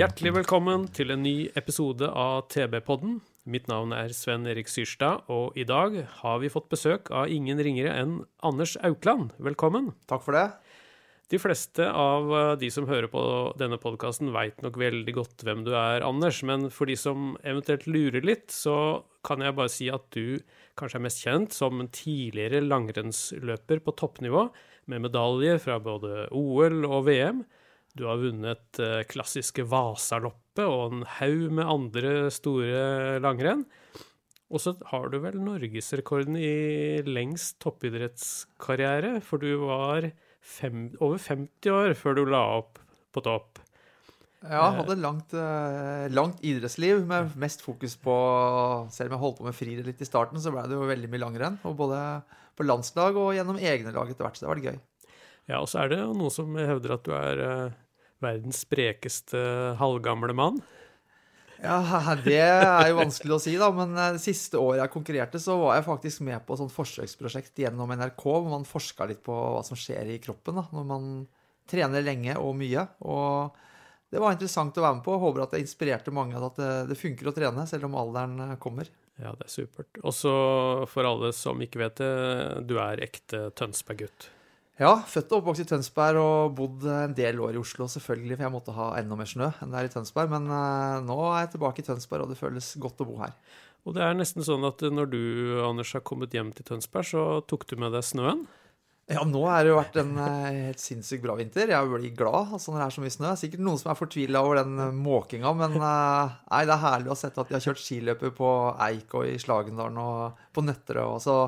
[0.00, 3.18] Hjertelig velkommen til en ny episode av TB-podden.
[3.52, 7.60] Mitt navn er Sven Erik Syrstad, og i dag har vi fått besøk av ingen
[7.60, 9.34] ringere enn Anders Aukland.
[9.36, 9.90] Velkommen.
[10.08, 10.46] Takk for det.
[11.28, 13.26] De fleste av eh, de som hører på
[13.60, 16.40] denne podkasten, veit nok veldig godt hvem du er, Anders.
[16.48, 20.40] Men for de som eventuelt lurer litt, så kan jeg bare si at du
[20.80, 24.48] kanskje er mest kjent som en tidligere langrennsløper på toppnivå,
[24.88, 27.44] med medaljer fra både OL og VM.
[27.98, 33.64] Du har vunnet eh, klassiske Vasaloppet og en haug med andre store langrenn.
[34.50, 40.10] Og så har du vel norgesrekorden i lengst toppidrettskarriere, for du var
[40.42, 42.80] fem, over 50 år før du la opp
[43.14, 43.60] på topp.
[44.40, 48.14] Ja, hadde langt, eh, langt idrettsliv med mest fokus på
[48.88, 51.10] Selv om jeg holdt på med friidrett litt i starten, så ble det jo veldig
[51.12, 51.58] mye langrenn.
[51.68, 51.98] Og både
[52.56, 54.38] på landslag og gjennom egne lag etter hvert.
[54.38, 54.80] Så det var vært gøy.
[55.48, 57.78] Ja, og så er det noen som hevder at du er eh,
[58.22, 59.40] verdens sprekeste
[59.80, 60.60] halvgamle mann.
[61.60, 61.80] Ja,
[62.24, 63.70] det er jo vanskelig å si, da.
[63.74, 66.74] Men eh, det siste året jeg konkurrerte, så var jeg faktisk med på et sånt
[66.74, 70.88] forsøksprosjekt gjennom NRK, hvor man forska litt på hva som skjer i kroppen da, når
[70.88, 71.10] man
[71.70, 72.86] trener lenge og mye.
[73.06, 73.60] Og
[74.10, 75.20] det var interessant å være med på.
[75.22, 78.58] Håper at det inspirerte mange at det, det funker å trene, selv om alderen eh,
[78.62, 78.90] kommer.
[79.20, 80.00] Ja, det er supert.
[80.00, 80.34] Og så
[80.88, 82.12] for alle som ikke vet det,
[82.64, 84.30] du er ekte Tønsberg-gutt.
[84.80, 88.46] Ja, født og oppvokst i Tønsberg og bodd en del år i Oslo, selvfølgelig, for
[88.46, 90.30] jeg måtte ha enda mer snø enn det er i Tønsberg.
[90.32, 93.34] Men eh, nå er jeg tilbake i Tønsberg, og det føles godt å bo her.
[93.84, 95.20] Og det er nesten sånn at når du,
[95.66, 98.46] Anders, har kommet hjem til Tønsberg, så tok du med deg snøen.
[99.10, 101.72] Ja, nå har det jo vært en eh, helt sinnssykt bra vinter.
[101.72, 103.32] Jeg blir glad altså, når det er så mye snø.
[103.36, 107.10] Sikkert noen som er fortvila over den eh, måkinga, men eh, nei, det er herlig
[107.10, 108.52] å ha sett at de har kjørt skiløper på
[108.86, 111.18] Eik og i Slagendalen og på Nøtterøy.
[111.24, 111.40] Så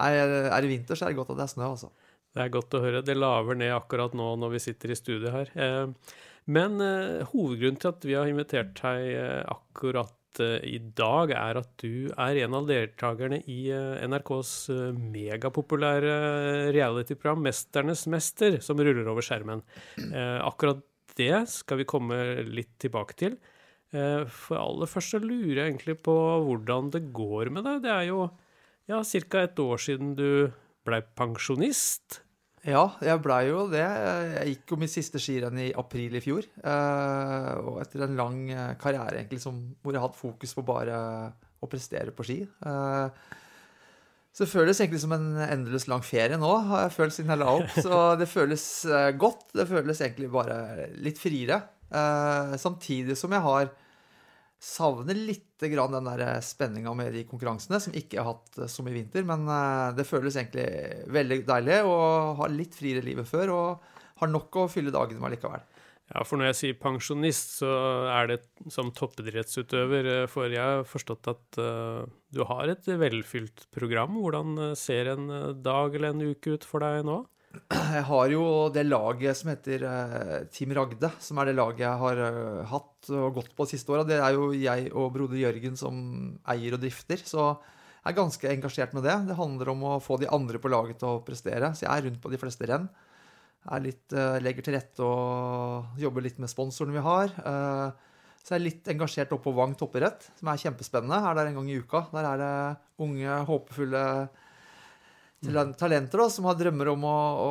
[0.00, 0.16] er,
[0.48, 1.92] er det vinter, så er det godt at det er snø, altså.
[2.34, 3.04] Det er godt å høre.
[3.06, 5.54] Det laver ned akkurat nå når vi sitter i studio her.
[5.54, 11.60] Eh, Men eh, hovedgrunnen til at vi har invitert deg eh, akkurat i dag, er
[11.60, 14.66] at du er en av deltakerne i NRKs
[14.98, 16.16] megapopulære
[16.74, 19.62] reality-program 'Mesternes mester', som ruller over skjermen.
[20.42, 20.82] Akkurat
[21.14, 22.18] det skal vi komme
[22.50, 23.38] litt tilbake til.
[23.94, 27.86] For aller først så lurer jeg egentlig på hvordan det går med deg.
[27.86, 28.26] Det er jo
[28.90, 30.50] ja, et år siden du
[30.82, 32.23] blei pensjonist.
[32.64, 33.82] Ja, jeg blei jo det.
[33.84, 36.46] Jeg gikk jo mitt siste skirenn i april i fjor.
[36.64, 40.96] eh, Og etter en lang eh, karriere egentlig som, hvor jeg hadde fokus på bare
[41.60, 42.38] å prestere på ski.
[42.44, 43.08] eh,
[44.32, 47.42] Så det føles egentlig som en endeløs lang ferie nå, har jeg følt siden jeg
[47.44, 47.76] la opp.
[47.84, 48.64] Så det føles
[49.20, 49.44] godt.
[49.54, 51.60] Det føles egentlig bare litt friere.
[52.58, 53.68] Samtidig som jeg har
[54.64, 59.24] savner litt den der spenninga med de konkurransene, som ikke har hatt som i vinter.
[59.28, 60.66] Men eh, det føles egentlig
[61.12, 61.98] veldig deilig å
[62.40, 65.64] ha litt friere livet før, og har nok å fylle dagene med likevel.
[66.12, 67.70] Ja, for når jeg sier pensjonist, så
[68.12, 68.38] er det
[68.72, 70.08] som toppidrettsutøver.
[70.18, 72.04] eh, For jeg har forstått at eh,
[72.34, 74.18] du har et velfylt program.
[74.20, 77.22] Hvordan eh, ser en eh, dag eller en uke ut for deg nå?
[77.70, 78.44] Jeg har jo
[78.74, 83.10] det laget som heter eh, Team Ragde, som er det laget jeg har eh, hatt
[83.14, 84.06] og gått på de siste åra.
[84.08, 85.96] Det er jo jeg og broder Jørgen som
[86.50, 89.16] eier og drifter, så jeg er ganske engasjert med det.
[89.30, 92.08] Det handler om å få de andre på laget til å prestere, så jeg er
[92.08, 92.88] rundt på de fleste renn.
[93.64, 97.32] Jeg litt, eh, legger til rette og jobber litt med sponsorene vi har.
[98.44, 101.16] Så jeg er litt engasjert oppe på Vang toppidrett, som er kjempespennende.
[101.16, 102.02] Er der en gang i uka.
[102.12, 102.56] Der er det
[103.00, 104.02] unge, håpefulle
[105.78, 107.50] talenter da, som har drømmer om å, å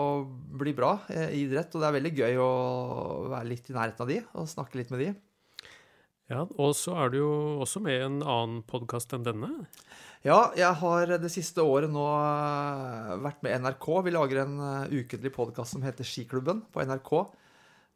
[0.59, 1.73] bli bra eh, i idrett.
[1.73, 2.49] Og det er veldig gøy å
[3.33, 5.11] være litt i nærheten av de og snakke litt med de.
[6.31, 9.51] Ja, Og så er du jo også med i en annen podkast enn denne.
[10.23, 13.87] Ja, jeg har det siste året nå eh, vært med NRK.
[14.05, 17.11] Vi lager en eh, ukentlig podkast som heter Skiklubben på NRK.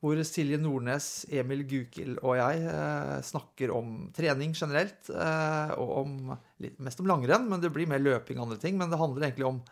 [0.03, 5.07] Hvor Silje Nordnes, Emil Gukild og jeg eh, snakker om trening generelt.
[5.09, 6.35] Eh, og om,
[6.83, 8.75] mest om langrenn, men det blir mer løping og andre ting.
[8.77, 9.63] Men det handler egentlig om,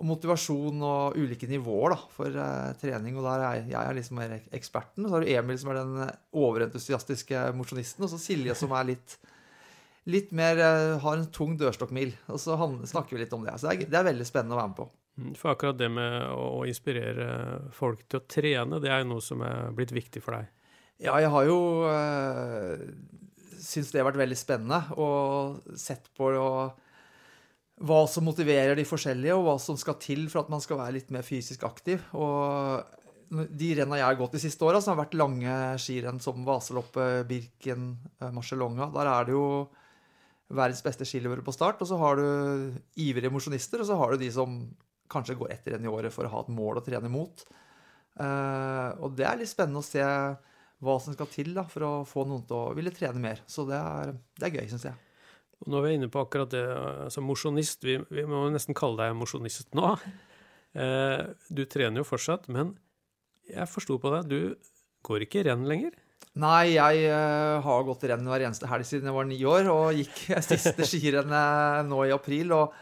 [0.00, 3.18] om motivasjon og ulike nivåer da, for uh, trening.
[3.18, 5.04] Og der er jeg, jeg er liksom mer eksperten.
[5.04, 8.06] Og så har du Emil som er den overentusiastiske mosjonisten.
[8.06, 9.16] Og så Silje som er litt
[10.10, 12.12] litt mer uh, har en tung dørstokkmil.
[12.34, 13.56] Og så han, snakker vi litt om det.
[13.60, 14.88] Så det er, det er veldig spennende å være med på.
[15.14, 17.28] Mm, For akkurat det med å å inspirere
[17.74, 20.50] folk til å trene, det er jo noe som er blitt viktig for deg.
[21.02, 22.74] Ja, jeg har jo uh,
[23.64, 26.80] syntes det har vært veldig spennende og sett på og,
[27.82, 30.98] hva som motiverer de forskjellige, og hva som skal til for at man skal være
[30.98, 32.04] litt mer fysisk aktiv.
[32.14, 32.84] Og
[33.34, 37.24] de renna jeg har gått de siste åra, som har vært lange skirenn som Vaseloppet,
[37.28, 39.46] Birken, eh, Marcialonga, der er det jo
[40.54, 41.82] verdens beste skiløpere på start.
[41.82, 44.60] Og så har du ivrige mosjonister, og så har du de som
[45.10, 47.46] kanskje går ett renn i året for å ha et mål å trene mot.
[48.20, 50.04] Eh, og det er litt spennende å se
[50.84, 53.42] hva som skal til da, for å få noen til å ville trene mer.
[53.50, 55.00] Så det er, det er gøy, syns jeg.
[55.62, 56.64] Og når vi er inne på akkurat det,
[57.06, 59.96] altså mosjonist, vi, vi må nesten kalle deg mosjonist nå.
[60.74, 61.20] Eh,
[61.54, 62.72] du trener jo fortsatt, men
[63.46, 65.92] jeg forsto på deg, du går ikke renn lenger?
[66.42, 70.00] Nei, jeg eh, har gått renn hver eneste helg siden jeg var ni år, og
[70.00, 72.56] gikk siste skirennet nå i april.
[72.58, 72.74] og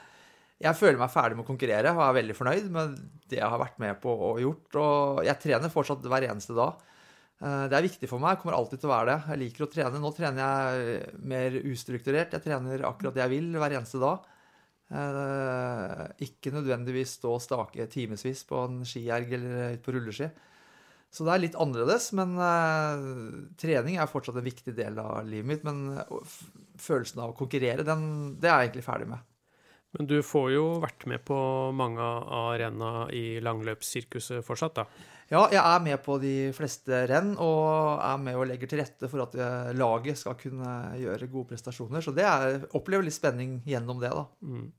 [0.63, 2.97] jeg føler meg ferdig med å konkurrere og er veldig fornøyd med
[3.29, 4.79] det jeg har vært med på og gjort.
[4.79, 6.79] Og jeg trener fortsatt hver eneste dag.
[7.43, 9.19] Eh, Det er viktig for meg, kommer alltid til å være det.
[9.33, 10.03] Jeg liker å trene.
[10.03, 12.37] Nå trener jeg mer ustrukturert.
[12.37, 14.29] Jeg trener akkurat det jeg vil hver eneste dag.
[14.93, 20.31] Eh, Ikke nødvendigvis stå og stake timevis på en skierg eller på rulleski.
[21.13, 23.03] Så det er litt annerledes, men eh,
[23.61, 25.65] trening er fortsatt en viktig del av livet mitt.
[25.67, 25.99] Men
[26.81, 29.29] følelsen av å konkurrere, den, det er jeg egentlig ferdig med.
[29.93, 31.37] Men du får jo vært med på
[31.77, 34.87] mange av renna i langløpssirkuset fortsatt, da.
[35.31, 39.09] Ja, jeg er med på de fleste renn, og er med og legger til rette
[39.09, 42.05] for at eh, laget skal kunne gjøre gode prestasjoner.
[42.05, 44.27] Så det er, opplever litt spenning gjennom det, da.
[44.43, 44.71] Mm.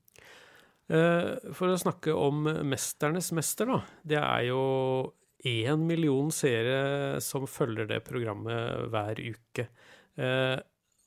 [1.56, 3.78] For å snakke om Mesternes mester, da.
[4.04, 4.64] Det er jo
[5.48, 9.64] én million seere som følger det programmet hver uke.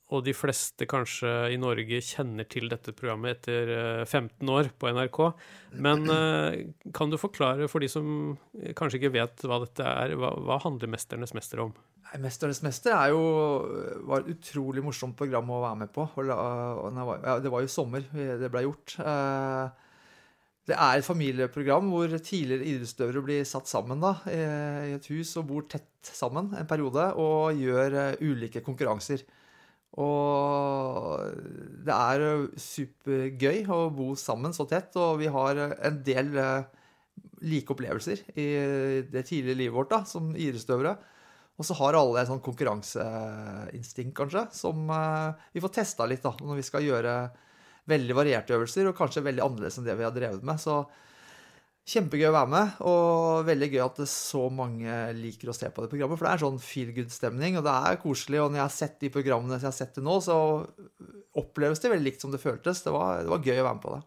[0.08, 4.70] Eh, Og de fleste kanskje i Norge kjenner til dette programmet etter eh, 15 år
[4.78, 5.18] på NRK.
[5.76, 8.38] Men eh, kan du forklare for de som
[8.74, 11.74] kanskje ikke vet hva dette er, hva, hva handler Mesternes mester om?
[12.08, 13.20] Nei, 'Mesternes mester' er jo,
[14.08, 16.06] var et utrolig morsomt program å være med på.
[16.16, 18.96] Det var- jo sommer det ble gjort.
[18.98, 19.68] Eh,
[20.68, 25.34] Det er et familieprogram hvor tidligere idrettsutøvere blir satt sammen da, eh, i et hus
[25.38, 29.22] og bor tett sammen en periode og gjør eh, ulike konkurranser.
[29.96, 31.24] Og
[31.86, 36.34] det er eh, supergøy å bo sammen så tett, og vi har eh, en del
[36.36, 36.68] eh,
[37.48, 38.48] like opplevelser i
[39.08, 40.94] det tidlige livet vårt da, som idrettsutøvere.
[41.58, 46.60] Og så har alle et sånn konkurranseinstinkt, kanskje, som vi får testa litt da, når
[46.60, 47.14] vi skal gjøre
[47.90, 50.60] veldig varierte øvelser, og kanskje veldig annerledes enn det vi har drevet med.
[50.62, 50.84] Så
[51.88, 55.84] kjempegøy å være med, og veldig gøy at det så mange liker å se på
[55.84, 56.20] det programmet.
[56.20, 58.42] For det er sånn feel good-stemning, og det er koselig.
[58.42, 60.36] Og når jeg har sett de programmene som jeg har sett til nå, så
[61.38, 62.84] oppleves det veldig likt som det føltes.
[62.84, 64.02] Det var, det var gøy å være med på det.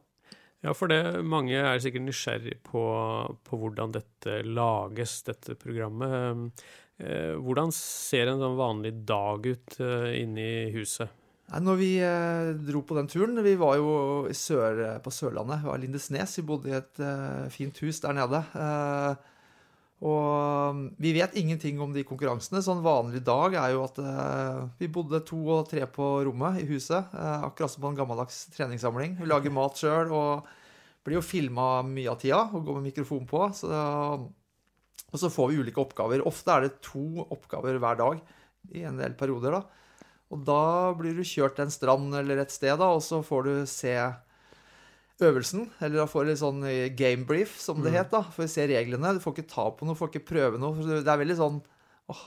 [0.61, 2.83] Ja, for det, mange er sikkert nysgjerrig på,
[3.47, 6.61] på hvordan dette lages, dette programmet.
[7.01, 11.09] Eh, Hvordan ser en sånn vanlig dag ut eh, inne i huset?
[11.59, 15.59] Når vi eh, dro på den turen Vi var jo sør, på Sørlandet.
[15.59, 16.37] Vi var Lindesnes.
[16.39, 18.39] Vi bodde i et eh, fint hus der nede.
[18.55, 19.27] Eh,
[20.07, 22.61] og mm, vi vet ingenting om de konkurransene.
[22.63, 23.99] Så en vanlig dag er jo at
[24.79, 27.11] vi bodde to og tre på rommet i huset.
[27.11, 29.19] akkurat som på en gammeldags treningssamling.
[29.19, 30.47] Vi lager mat sjøl og
[31.03, 33.43] blir jo filma mye av tida og går med mikrofon på.
[33.57, 33.67] Så,
[35.11, 36.23] og så får vi ulike oppgaver.
[36.23, 38.23] Ofte er det to oppgaver hver dag
[38.71, 39.59] i en del perioder.
[39.59, 39.81] da.
[40.31, 43.47] Og da blir du kjørt til en strand eller et sted, da, og så får
[43.47, 43.95] du se
[45.21, 45.67] øvelsen.
[45.81, 48.09] Eller da får du litt sånn eh, game brief, som det het.
[48.13, 49.15] da, For å se reglene.
[49.17, 50.77] Du får ikke ta på noe, får ikke prøve noe.
[50.77, 51.59] for Det er veldig sånn
[52.11, 52.23] åh,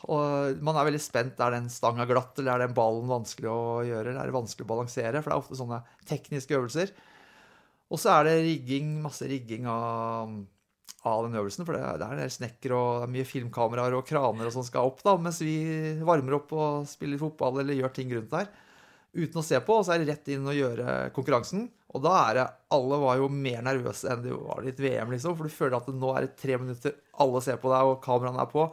[0.64, 1.40] Man er veldig spent.
[1.40, 4.12] Er den stanga glatt, eller er den ballen vanskelig å gjøre?
[4.12, 5.22] Eller er det vanskelig å balansere?
[5.22, 6.94] For det er ofte sånne tekniske øvelser.
[7.92, 10.30] Og så er det rigging, masse rigging av,
[11.04, 11.66] av den øvelsen.
[11.68, 14.54] For det, er- det er en del snekker og det mye filmkameraer og kraner og
[14.54, 15.56] sånn skal opp, da, mens vi
[16.04, 18.48] varmer opp og spiller fotball eller gjør ting rundt der.
[19.14, 21.68] Uten å se på, og så er det rett inn og gjøre konkurransen.
[21.94, 25.12] Og da er det Alle var jo mer nervøse enn de var i et VM,
[25.14, 25.36] liksom.
[25.38, 28.42] For du føler at nå er det tre minutter, alle ser på deg, og kameraene
[28.42, 28.64] er på.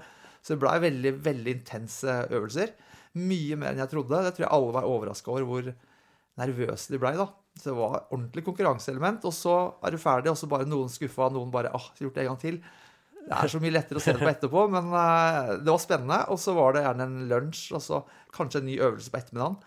[0.42, 2.72] Så det blei veldig, veldig intense øvelser.
[3.22, 4.24] Mye mer enn jeg trodde.
[4.26, 5.70] Det tror jeg alle var overraska over hvor
[6.42, 7.28] nervøse de blei, da.
[7.58, 9.26] Så det var ordentlig konkurranseelement.
[9.28, 12.24] Og så er du ferdig, og så bare noen skuffa, noen bare ah, gjort det
[12.24, 12.62] en gang til.
[13.22, 16.22] Det er så mye lettere å se det på etterpå, men eh, det var spennende.
[16.34, 18.02] Og så var det gjerne en lunsj, og så
[18.36, 19.60] kanskje en ny øvelse på ettermiddagen.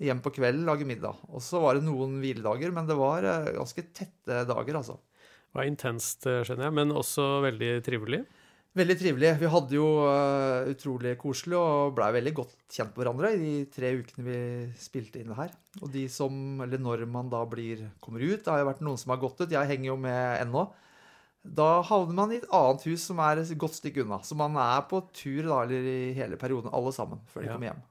[0.00, 1.18] Hjem på kvelden, lage middag.
[1.28, 5.00] Og så var det noen hviledager, men det var eh, ganske tette dager, altså.
[5.50, 8.22] Det var intenst, eh, skjønner jeg, men også veldig trivelig.
[8.78, 9.30] Veldig trivelig.
[9.40, 13.54] Vi hadde jo uh, utrolig koselig og blei veldig godt kjent med hverandre i de
[13.74, 14.36] tre ukene vi
[14.78, 15.50] spilte inn her.
[15.82, 19.00] Og de som, eller når man da blir, kommer ut Det har jo vært noen
[19.02, 19.50] som har gått ut.
[19.50, 20.68] Jeg henger jo med ennå.
[21.42, 24.20] Da havner man i et annet hus som er et godt stykke unna.
[24.22, 27.54] Så man er på tur da, eller i hele perioden, alle sammen, før de Ja.
[27.56, 27.82] kommer hjem.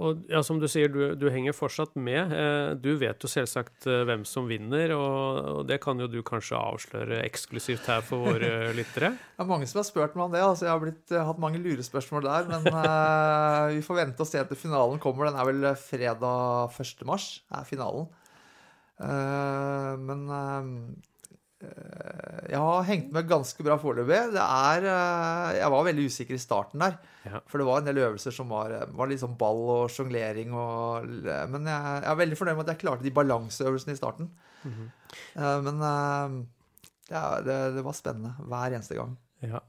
[0.00, 2.30] Og ja, som du sier, du, du henger fortsatt med.
[2.32, 6.22] Eh, Du vet jo selvsagt eh, hvem som vinner, og, og det kan jo du
[6.24, 9.12] kanskje avsløre eksklusivt her for våre lyttere.
[9.36, 10.40] Det er mange som har spurt meg om det.
[10.46, 12.48] altså Jeg har blitt, eh, hatt mange lurespørsmål der.
[12.48, 15.28] Men uh, vi får vente og se til finalen kommer.
[15.28, 17.06] Den er vel fredag 1.
[17.12, 18.08] mars, er finalen.
[19.02, 20.72] Uh, men eh,
[21.62, 24.20] jeg har hengt med ganske bra foreløpig.
[24.34, 26.96] Det er eh, Jeg var veldig usikker i starten der.
[27.22, 27.42] Ja.
[27.46, 31.06] For det var en del øvelser som var, var litt sånn ball og sjonglering og
[31.52, 34.32] Men jeg, jeg er veldig fornøyd med at jeg klarte de balanseøvelsene i starten.
[34.66, 35.84] Eh, men
[37.12, 39.14] ja, det, det, var spennende hver eneste gang.
[39.44, 39.60] Ja.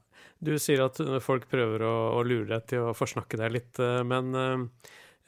[0.44, 4.00] Du sier at folk prøver å, å lure deg til å forsnakke deg litt, eh,
[4.06, 4.64] men eh,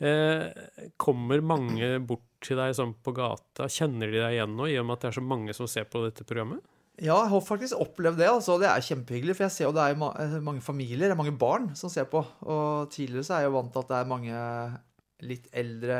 [0.04, 3.68] eh, kommer mange bort til deg sånn på gata?
[3.72, 5.86] Kjenner de deg igjen nå, i og med at det er så mange som ser
[5.90, 6.64] på dette programmet?
[6.96, 8.28] Ja, jeg har faktisk opplevd det.
[8.30, 8.56] altså.
[8.60, 9.36] Det er kjempehyggelig.
[9.36, 12.08] For jeg ser jo det er eh, mange familier, det er mange barn som ser
[12.08, 12.22] på.
[12.48, 14.42] Og tidligere så er jeg jo vant til at det er mange
[15.26, 15.98] litt eldre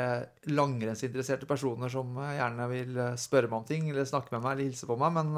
[0.53, 4.55] langrennsinteresserte personer som eh, gjerne vil eh, spørre meg om ting eller snakke med meg
[4.55, 5.19] eller hilse på meg.
[5.19, 5.35] Men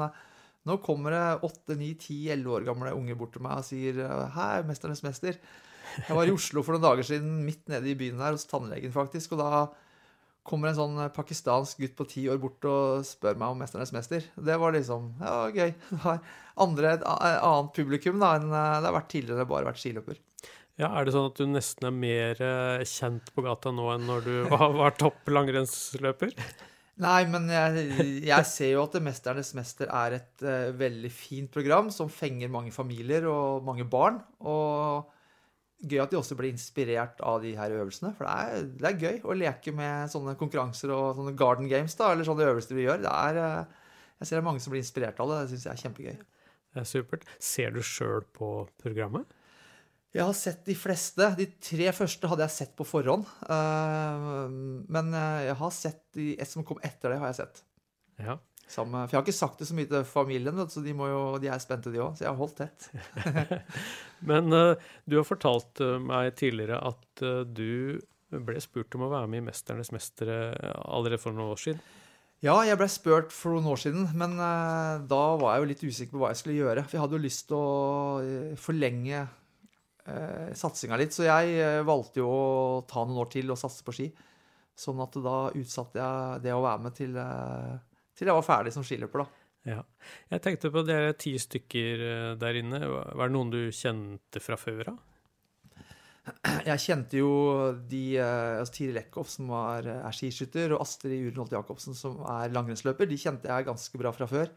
[0.70, 4.00] nå kommer det 8, 9, 10, 11 år gamle unge bort til meg og sier
[4.36, 5.36] Hei, 'Mesternes mester'.
[6.06, 8.92] Jeg var i Oslo for noen dager siden, midt nede i byen her, hos tannlegen
[8.94, 9.36] faktisk.
[9.36, 9.68] og da
[10.50, 14.26] kommer en sånn pakistansk gutt på ti år bort og spør meg om 'Mesternes mester'.
[14.34, 15.70] Det var liksom ja, gøy.
[15.90, 16.18] Det var
[16.60, 20.18] andre, et annet publikum da, enn eh, det har vært tidligere bare vært skiløper.
[20.80, 24.08] Ja, Er det sånn at du nesten er mer eh, kjent på gata nå enn
[24.08, 26.34] når du var, var topp langrennsløper?
[27.00, 27.86] Nei, men jeg,
[28.28, 32.74] jeg ser jo at 'Mesternes mester' er et uh, veldig fint program som fenger mange
[32.74, 34.20] familier og mange barn.
[34.44, 35.08] Og
[35.80, 38.12] gøy at de også blir inspirert av de her øvelsene.
[38.18, 41.94] For det er, det er gøy å leke med sånne konkurranser og sånne garden games,
[41.96, 43.00] da, eller sånne øvelser vi gjør.
[43.06, 43.78] Det er, eh,
[44.20, 45.38] jeg ser det er mange som blir inspirert av det.
[45.46, 46.18] Det syns jeg er kjempegøy.
[46.70, 47.24] Det er supert.
[47.42, 48.50] Ser du sjøl på
[48.82, 49.26] programmet?
[50.14, 51.28] Jeg har sett de fleste.
[51.38, 53.24] De tre første hadde jeg sett på forhånd.
[53.46, 54.28] eh,
[54.90, 57.62] Men eh, jeg har sett de et som kom etter det, har jeg sett.
[58.20, 58.36] Ja.
[58.70, 61.22] Sammen, for jeg har ikke sagt det så mye til familien, så de, må jo,
[61.42, 62.14] de er spente, de òg.
[62.14, 62.86] Så jeg har holdt tett.
[64.30, 67.98] Men eh, du har fortalt eh, meg tidligere at eh, du
[68.30, 70.54] ble spurt om å være med i 'Mesternes mestere'
[70.86, 71.82] allerede for noen år siden.
[72.46, 76.14] Ja, jeg ble spurt for noen år siden, men da var jeg jo litt usikker
[76.14, 76.84] på hva jeg skulle gjøre.
[76.86, 82.30] For jeg hadde jo lyst til å forlenge uh, satsinga litt, så jeg valgte jo
[82.30, 82.46] å
[82.88, 84.08] ta noen år til og satse på ski.
[84.80, 87.78] Sånn at da utsatte jeg det å være med til, eh,
[88.18, 89.40] til jeg var ferdig som skiløper, da.
[89.68, 89.82] Ja.
[90.32, 92.80] Jeg tenkte på dere ti stykker eh, der inne.
[92.88, 95.00] Var det noen du kjente fra før av?
[96.68, 97.30] Jeg kjente jo
[97.90, 102.20] de eh, altså Tiril Eckhoff, som var, eh, er skiskytter, og Astrid Urenholt Jacobsen, som
[102.24, 103.08] er langrennsløper.
[103.10, 104.50] De kjente jeg ganske bra fra før.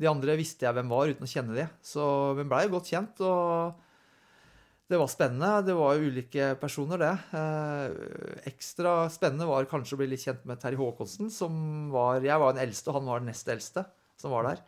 [0.00, 1.66] De andre visste jeg hvem var, uten å kjenne de.
[1.84, 2.04] Så
[2.38, 3.76] vi blei godt kjent, og
[4.90, 5.50] det var spennende.
[5.68, 7.12] Det var jo ulike personer, det.
[7.38, 11.54] Eh, ekstra spennende var kanskje å bli litt kjent med Terje Håkonsen, som
[11.94, 13.86] var Jeg var den eldste, og han var den nest eldste
[14.20, 14.64] som var der.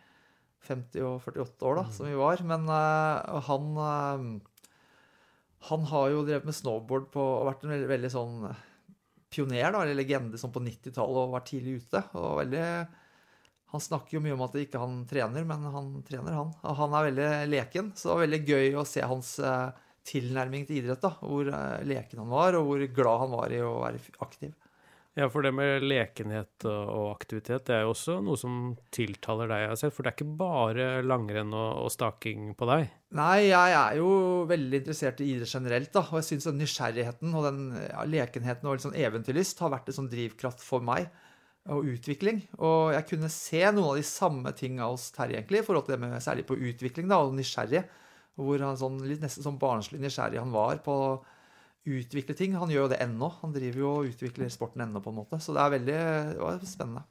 [0.63, 2.43] 50 og 48 år, da, som vi var.
[2.47, 4.49] Men eh, han eh,
[5.69, 8.39] han har jo drevet med snowboard på, og vært en veldig, veldig sånn
[9.33, 12.03] pioner, da, eller legende sånn på 90-tallet og vært tidlig ute.
[12.19, 12.67] og veldig...
[13.73, 16.51] Han snakker jo mye om at ikke han trener, men han trener, han.
[16.69, 20.67] Og han er veldig leken, så det var veldig gøy å se hans eh, tilnærming
[20.69, 21.03] til idrett.
[21.03, 24.53] da, Hvor eh, leken han var, og hvor glad han var i å være aktiv.
[25.13, 28.55] Ja, for det med lekenhet og, aktivitet, det er jo også noe som
[28.97, 29.93] tiltaler deg, jeg har sett.
[29.93, 32.87] For det er ikke bare langrenn og, staking på deg.
[33.19, 34.13] Nei, jeg er jo
[34.49, 36.07] veldig interessert i idrett generelt, da.
[36.09, 39.99] Og jeg syns nysgjerrigheten og den ja, lekenheten og litt sånn eventyrlyst har vært en
[40.01, 41.13] sånn drivkraft for meg.
[41.71, 42.41] Og utvikling.
[42.65, 45.95] Og jeg kunne se noen av de samme tinga hos Terje, egentlig, i forhold til
[45.95, 47.85] det med særlig på utvikling, da, og nysgjerrig.
[48.41, 51.13] Hvor han sånn, litt nesten sånn barnslig nysgjerrig han var på å
[51.89, 52.55] utvikle ting.
[52.57, 53.29] Han gjør jo det ennå.
[53.43, 55.41] Han driver jo og utvikler sporten ennå, på en måte.
[55.43, 56.01] Så det er veldig
[56.33, 57.05] det var spennende.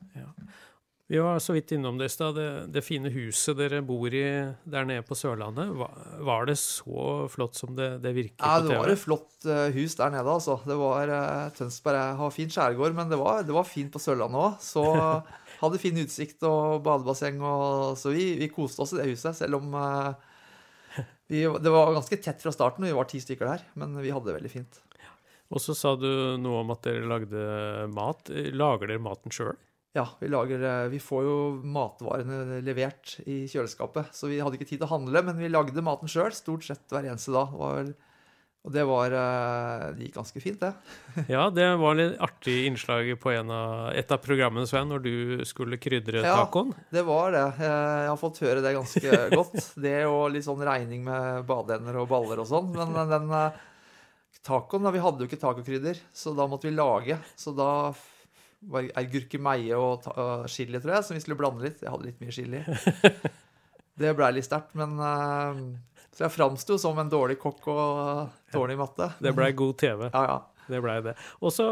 [1.12, 2.38] Vi var så vidt innom det i stad.
[2.40, 4.24] Det, det fine huset dere bor i
[4.64, 5.74] der nede på Sørlandet.
[5.76, 8.80] Var, var det så flott som det, det virker Ja, på det TV?
[8.80, 10.56] var et flott eh, hus der nede, altså.
[10.64, 14.40] Det var uh, Tønsberg har fin skjærgård, men det var, det var fint på Sørlandet
[14.40, 14.56] òg.
[14.64, 14.86] Så
[15.66, 19.36] hadde fin utsikt og badebasseng, og, så vi, vi koste oss i det huset.
[19.44, 20.31] Selv om eh,
[21.32, 23.66] vi, det var ganske tett fra starten, og vi var ti stykker der.
[23.80, 24.82] Men vi hadde det veldig fint.
[25.52, 26.08] Og så sa du
[26.40, 27.42] noe om at dere lagde
[27.92, 28.32] mat.
[28.56, 29.58] Lager dere maten sjøl?
[29.92, 34.70] Ja, vi lager eh, Vi får jo matvarene levert i kjøleskapet, så vi hadde ikke
[34.70, 37.52] tid til å handle, men vi lagde maten sjøl stort sett hver eneste dag.
[37.52, 37.92] Det var vel,
[38.62, 40.70] og det var eh, Det gikk ganske fint, det.
[41.34, 45.16] Ja, det var litt artig innslag på en av, et av programmene, Sven, når du
[45.50, 46.36] skulle krydre Ja.
[46.44, 46.70] tacoen.
[46.94, 47.46] Det var det.
[47.66, 49.72] Jeg har fått høre det ganske godt.
[49.82, 52.70] Det og litt sånn regning med badeender og baller og sånn.
[52.78, 53.60] Men den eh,
[54.46, 57.18] tacoen, vi hadde jo ikke tacokrydder, så da måtte vi lage.
[57.38, 57.72] Så da
[58.70, 60.06] var det gurkemeie og
[60.54, 61.82] chili, tror jeg, som vi skulle blande litt.
[61.82, 62.62] Jeg hadde litt mye chili.
[64.00, 65.60] Det blei litt sterkt, men uh,
[66.12, 69.12] Så jeg framsto som en dårlig kokk og dårlig matte.
[69.22, 70.08] Det blei god TV.
[70.14, 70.40] Ja, ja.
[70.72, 71.18] Det blei det.
[71.42, 71.66] Og så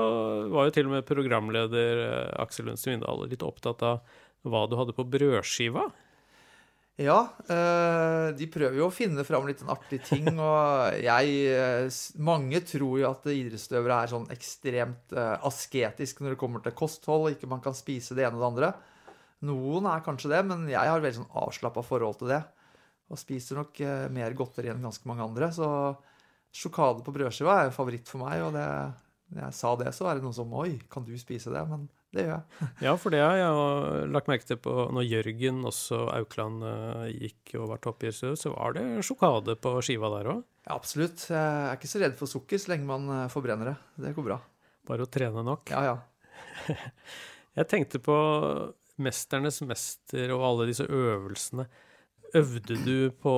[0.51, 4.01] var jo til og med programleder eh, Aksel Lund Svindal litt opptatt av
[4.49, 5.85] hva du hadde på brødskiva.
[6.99, 12.59] Ja, eh, de prøver jo å finne fram litt en artig ting, og jeg Mange
[12.67, 17.63] tror jo at idrettsutøvere er sånn ekstremt asketisk når det kommer til kosthold, ikke man
[17.63, 18.73] kan spise det ene og det andre.
[19.47, 22.41] Noen er kanskje det, men jeg har veldig sånn avslappa forhold til det.
[23.09, 25.69] Og spiser nok eh, mer godteri enn ganske mange andre, så
[26.53, 28.65] sjokade på brødskiva er jo favoritt for meg, og det,
[29.33, 31.63] når jeg sa det, så er det noen som Oi, kan du spise det?
[31.69, 32.69] Men det gjør jeg.
[32.87, 37.55] Ja, for det har jeg lagt merke til på når Jørgen, også Aukland, eh, gikk
[37.61, 40.43] og var toppgjester, så var det sjokade på skiva der òg.
[40.65, 41.25] Ja, absolutt.
[41.31, 43.77] Jeg er ikke så redd for sukker så lenge man eh, forbrenner det.
[44.05, 44.39] Det går bra.
[44.89, 45.69] Bare å trene nok.
[45.73, 45.97] Ja, ja.
[47.59, 48.15] Jeg tenkte på
[48.99, 51.65] Mesternes mester og alle disse øvelsene.
[52.37, 53.31] Øvde du på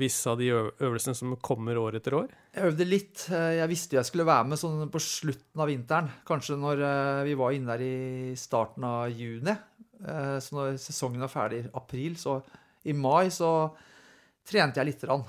[0.00, 2.30] visse av de øvelsene som kommer år etter år?
[2.56, 3.26] Jeg øvde litt.
[3.28, 6.08] Eh, Jeg visste jeg skulle være med sånn på slutten av vinteren.
[6.24, 9.52] Kanskje når eh, vi var inne der i starten av juni.
[10.00, 12.38] Eh, Så når sesongen var ferdig i april, så
[12.88, 13.50] i mai så
[14.44, 15.22] trente jeg lite grann.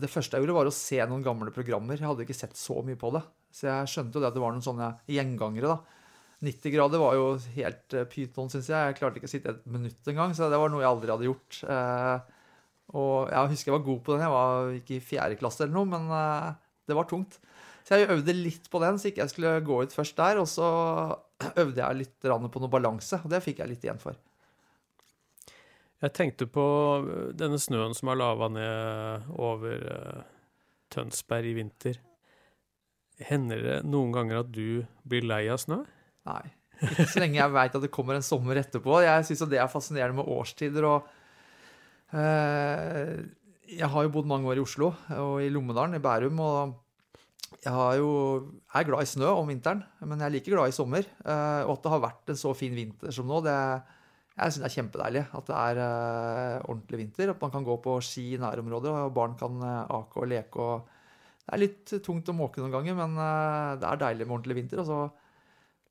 [0.00, 1.96] Det første jeg gjorde, var å se noen gamle programmer.
[1.96, 3.22] Jeg hadde ikke sett så mye på det.
[3.56, 5.78] Så jeg skjønte jo det at det var noen sånne gjengangere, da.
[6.44, 8.90] 90 grader var jo helt eh, pyton, syns jeg.
[8.92, 11.26] Jeg klarte ikke å sitte et minutt engang, så det var noe jeg aldri hadde
[11.26, 11.62] gjort.
[11.66, 12.34] Eh,
[12.96, 14.22] Og jeg husker jeg var god på den.
[14.24, 16.52] Jeg var ikke i fjerde klasse eller noe, men eh,
[16.88, 17.40] det var tungt.
[17.84, 20.40] Så jeg øvde litt på den, så ikke jeg skulle gå ut først der.
[20.40, 20.68] Og så
[21.64, 24.16] øvde jeg litt på noe balanse, og det fikk jeg litt igjen for.
[25.98, 26.64] Jeg tenkte på
[27.34, 29.80] denne snøen som har lava ned over
[30.94, 31.98] Tønsberg i vinter.
[33.26, 35.80] Hender det noen ganger at du blir lei av snø?
[36.28, 36.44] Nei.
[36.78, 39.00] Ikke så lenge jeg veit at det kommer en sommer etterpå.
[39.02, 41.08] Jeg syns det er fascinerende med årstider og
[42.14, 43.16] eh,
[43.72, 46.76] Jeg har jo bodd mange år i Oslo og i Lommedalen, i Bærum, og
[47.64, 48.10] jeg jo,
[48.76, 51.02] er glad i snø om vinteren, men jeg er like glad i sommer.
[51.02, 53.56] Eh, og at det har vært en så fin vinter som nå, det
[54.38, 55.22] jeg syns det er kjempedeilig.
[55.34, 57.32] At det er uh, ordentlig vinter.
[57.32, 60.62] At man kan gå på ski i nærområdet, og barn kan uh, ake og leke.
[60.62, 60.84] og
[61.42, 64.60] Det er litt tungt å måke noen ganger, men uh, det er deilig med ordentlig
[64.60, 64.84] vinter.
[64.84, 65.00] og så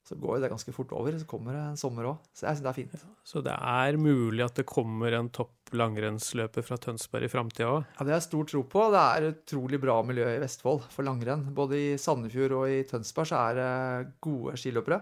[0.08, 1.18] så går det ganske fort over.
[1.20, 2.20] Så kommer det en sommer òg.
[2.32, 3.02] Så jeg syns det er fint.
[3.28, 7.84] Så det er mulig at det kommer en topp langrennsløper fra Tønsberg i framtida òg?
[7.98, 8.86] Ja, Det har jeg stor tro på.
[8.94, 11.44] Det er utrolig bra miljø i Vestfold for langrenn.
[11.58, 15.02] Både i Sandefjord og i Tønsberg så er det gode skiløpere.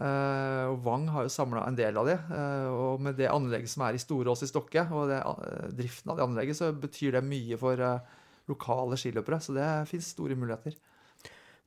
[0.00, 2.16] Eh, og Vang har jo samla en del av de.
[2.16, 6.10] eh, og med det anlegget som er i Storås i Stokke, og det, eh, driften
[6.10, 7.76] av det anlegget, så betyr det mye for
[8.48, 9.38] lokale skiløpere.
[9.44, 10.72] Så det fins store muligheter.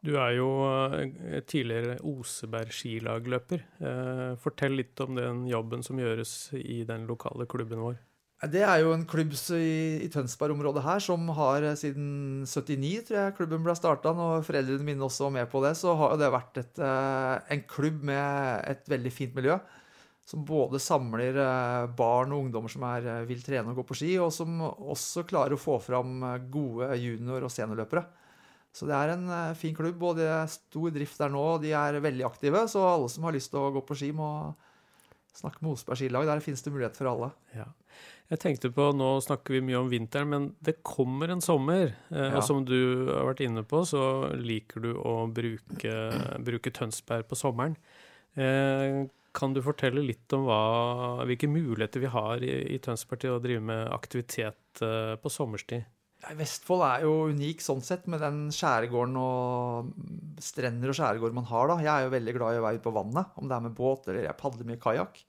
[0.05, 0.49] Du er jo
[0.93, 3.63] eh, tidligere Oseberg skilagløper.
[3.81, 7.97] Eh, fortell litt om den jobben som gjøres i den lokale klubben vår.
[8.51, 13.37] Det er jo en klubb i, Tønsberg-området her som har eh, siden 79, tror jeg
[13.39, 14.13] klubben ble starta.
[14.13, 18.05] Når foreldrene mine også var med på det, så har det vært et, en klubb
[18.05, 19.57] med et veldig fint miljø.
[20.25, 21.37] Som både samler
[21.97, 25.53] barn og ungdommer som er, vil trene og gå på ski, og som også klarer
[25.53, 28.05] å få fram gode junior- og seniorløpere.
[28.75, 31.61] Så det er en eh, fin klubb, og det er stor drift der nå, og
[31.63, 32.65] de er veldig aktive.
[32.71, 34.27] Så alle som har lyst til å gå på ski, må
[35.35, 36.27] snakke med Osberg skilag.
[36.27, 37.31] Der finnes det mulighet for alle.
[37.55, 37.69] Ja.
[38.31, 41.93] Jeg tenkte på, Nå snakker vi mye om vinteren, men det kommer en sommer.
[42.09, 42.37] Eh, Ja.
[42.39, 44.01] Og som du har vært inne på, så
[44.35, 45.95] liker du å bruke,
[46.43, 47.77] bruke Tønsberg på sommeren.
[48.35, 53.35] Eh, kan du fortelle litt om hva, hvilke muligheter vi har i, i Tønsberg til
[53.35, 55.85] å drive med aktivitet eh, på sommerstid?
[56.33, 59.91] Vestfold er jo unik sånn sett, med den skjærgården og
[60.41, 61.69] strender og skjærgård man har.
[61.69, 61.77] da.
[61.83, 63.77] Jeg er jo veldig glad i å være ute på vannet, om det er med
[63.77, 65.21] båt eller jeg padler mye kajakk.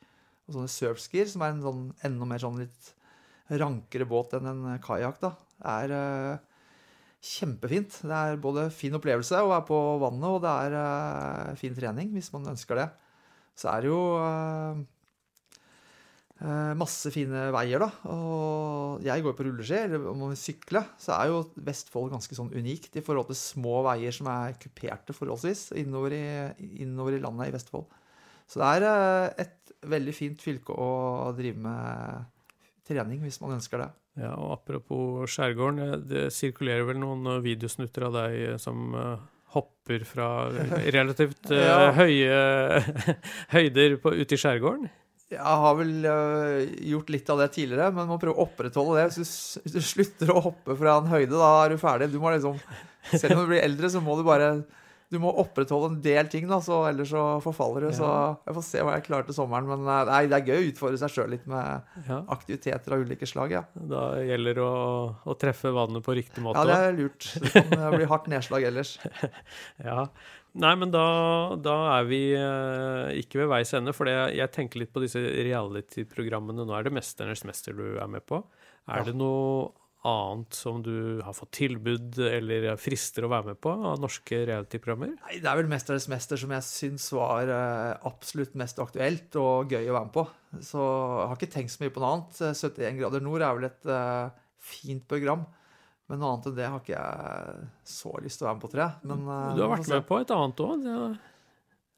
[0.46, 2.92] Og sånne surfskier, som er en sånn enda mer sånn litt
[3.50, 5.32] rankere båt enn en kajakk, da,
[5.76, 6.60] er uh,
[7.22, 8.00] kjempefint.
[8.06, 12.14] Det er både fin opplevelse å være på vannet, og det er uh, fin trening
[12.16, 12.88] hvis man ønsker det.
[13.56, 14.84] Så er det jo Eh,
[16.76, 17.86] masse fine veier, da.
[18.12, 22.36] Og jeg går på rulleski, eller om man vil sykle, så er jo Vestfold ganske
[22.36, 26.24] sånn unikt i forhold til små veier som er kuperte forholdsvis innover i,
[26.84, 27.86] innover i landet i Vestfold.
[28.46, 32.26] Så det er eh, et veldig fint fylke å drive med
[32.86, 33.88] trening hvis man ønsker det.
[34.20, 38.92] Ja, og apropos skjærgården, eh, det sirkulerer vel noen eh, videosnutter av deg eh, som
[38.94, 39.24] eh,
[39.56, 40.28] hopper fra
[40.92, 41.90] relativt eh, Ja.
[41.96, 42.38] høye
[43.56, 44.88] høyder på, ute i skjærgården?
[45.34, 49.06] Jeg har vel øh, gjort litt av det tidligere, men må prøve å opprettholde det.
[49.18, 52.12] Hvis du slutter å hoppe fra en høyde, da er du ferdig.
[52.12, 52.60] Du må liksom,
[53.10, 54.52] selv om du blir eldre, så må du bare
[55.10, 57.90] du må opprettholde en del ting, da, så ellers så forfaller du.
[57.94, 58.06] Så
[58.46, 59.68] jeg får se hva jeg klarer til sommeren.
[59.70, 62.22] Men øh, nei, det er gøy å utfordre seg sjøl litt med Ja.
[62.34, 63.54] aktiviteter av ulike slag.
[63.54, 66.58] Ja, Da gjelder det å, å treffe vannet på riktig måte.
[66.58, 67.28] ja det er lurt.
[67.42, 68.96] Det kan øh, bli hardt nedslag ellers.
[69.84, 70.08] Ja.
[70.56, 71.04] Nei, men da,
[71.60, 76.64] da er vi eh, ikke ved veis ende, for jeg tenker litt på disse reality-programmene.
[76.66, 78.42] Nå er det 'Mesternes mester' du er med på.
[78.88, 79.04] Er Ja.
[79.04, 79.70] det noe
[80.06, 85.12] annet som du har fått tilbud eller frister å være med på av norske reality-programmer?
[85.26, 89.70] Nei, Det er vel 'Mesternes mester' som jeg syns var eh, absolutt mest aktuelt og
[89.74, 90.26] gøy å være med på.
[90.62, 92.40] Så jeg har ikke tenkt så mye på noe annet.
[92.40, 95.46] Eh, 71 grader nord er vel et uh, fint program.
[96.08, 98.70] Men noe annet enn det har ikke jeg så lyst til å være med på,
[98.72, 99.08] tror jeg.
[99.10, 101.18] Men, uh, Du har vært med på et annet òg.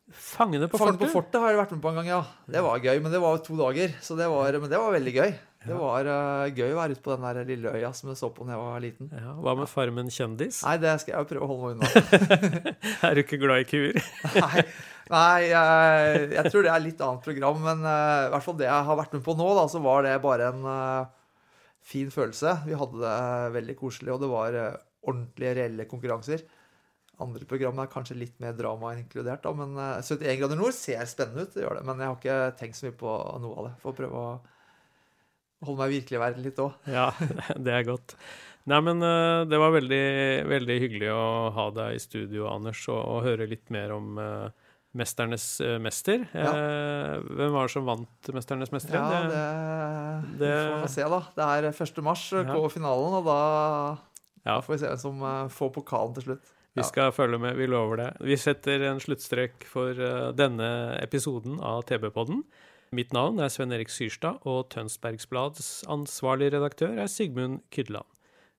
[0.08, 1.04] Fangene på Fangen fortet.
[1.04, 2.22] på fortet har jeg vært med på en gang, ja.
[2.48, 3.92] Det var gøy, men det var to dager.
[4.00, 5.34] Så det var, men det var veldig gøy.
[5.66, 8.28] Det var uh, gøy å være ute på den der lille øya som jeg så
[8.34, 9.08] på da jeg var liten.
[9.10, 10.60] Ja, hva med Farmen kjendis?
[10.62, 12.74] Nei, det skal jeg prøve å holde meg unna.
[13.08, 13.98] Er du ikke glad i kuer?
[14.44, 14.64] Nei,
[15.10, 18.68] nei jeg, jeg tror det er litt annet program, men uh, i hvert fall det
[18.68, 21.40] jeg har vært med på nå, da, så var det bare en uh,
[21.90, 22.60] fin følelse.
[22.68, 23.18] Vi hadde det
[23.58, 24.60] veldig koselig, og det var
[25.08, 26.46] ordentlige, reelle konkurranser.
[27.18, 31.02] Andre program er kanskje litt mer drama inkludert, da, men eh, 71 grader nord ser
[31.10, 31.86] spennende ut, det gjør det.
[31.88, 33.72] Men jeg har ikke tenkt så mye på noe av det.
[33.82, 34.28] Får prøve å
[35.64, 36.76] holde meg virkelig i verden litt òg.
[36.90, 37.08] Ja,
[37.64, 38.14] det er godt.
[38.68, 40.04] Nei, men eh, det var veldig,
[40.50, 41.22] veldig hyggelig å
[41.56, 44.50] ha deg i studio, Anders, og, og høre litt mer om uh,
[44.98, 46.26] Mesternes eh, mester.
[46.36, 46.50] Ja.
[46.52, 48.98] Eh, hvem var det som vant Mesternes mester?
[48.98, 51.22] Ja, det, det- får vi se, da.
[51.38, 52.04] Det er 1.
[52.04, 52.44] mars Ja.
[52.52, 53.40] på finalen, og da
[54.44, 54.60] Ja.
[54.60, 56.54] får vi se hvem som får pokalen til slutt.
[56.78, 58.10] Vi skal følge med, vi lover det.
[58.22, 59.96] Vi setter en sluttstrek for
[60.38, 60.68] denne
[61.02, 62.44] episoden av TB-podden.
[62.94, 68.06] Mitt navn er Sven Erik Syrstad, og Tønsbergsblads ansvarlig redaktør er Sigmund Kydland.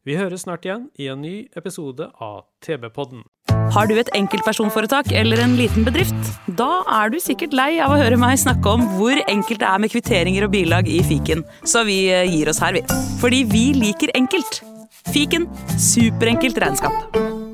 [0.06, 3.26] Vi høres snart igjen i en ny episode av TV-podden.
[3.74, 6.32] Har du et enkeltpersonforetak eller en liten bedrift?
[6.62, 6.70] Da
[7.02, 9.94] er du sikkert lei av å høre meg snakke om hvor enkelt det er med
[9.94, 12.86] kvitteringer og bilag i fiken, så vi eh, gir oss her, vi.
[13.22, 14.62] Fordi vi liker enkelt.
[15.10, 15.50] Fiken
[15.82, 17.49] superenkelt regnskap.